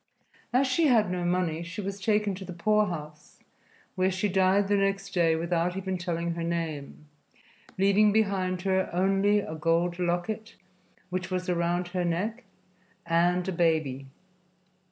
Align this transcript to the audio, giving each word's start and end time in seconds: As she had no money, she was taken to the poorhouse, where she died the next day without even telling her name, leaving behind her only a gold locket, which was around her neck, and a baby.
As 0.51 0.65
she 0.65 0.87
had 0.87 1.11
no 1.11 1.23
money, 1.23 1.61
she 1.61 1.79
was 1.79 2.01
taken 2.01 2.33
to 2.33 2.43
the 2.43 2.53
poorhouse, 2.53 3.37
where 3.93 4.09
she 4.09 4.27
died 4.27 4.67
the 4.67 4.75
next 4.75 5.11
day 5.11 5.35
without 5.35 5.77
even 5.77 5.95
telling 5.95 6.33
her 6.33 6.41
name, 6.43 7.05
leaving 7.77 8.11
behind 8.11 8.63
her 8.63 8.89
only 8.91 9.41
a 9.41 9.53
gold 9.53 9.99
locket, 9.99 10.55
which 11.11 11.29
was 11.29 11.49
around 11.49 11.89
her 11.89 12.03
neck, 12.03 12.45
and 13.05 13.47
a 13.47 13.51
baby. 13.51 14.07